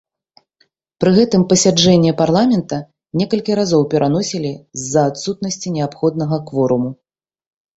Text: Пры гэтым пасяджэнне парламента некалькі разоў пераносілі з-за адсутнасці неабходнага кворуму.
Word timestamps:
Пры 1.03 1.11
гэтым 1.17 1.41
пасяджэнне 1.51 2.13
парламента 2.21 2.79
некалькі 3.21 3.59
разоў 3.59 3.81
пераносілі 3.93 4.51
з-за 4.85 5.01
адсутнасці 5.11 5.75
неабходнага 5.77 6.37
кворуму. 6.49 6.89